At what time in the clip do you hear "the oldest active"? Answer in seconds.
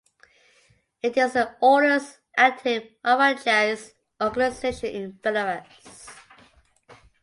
1.33-2.87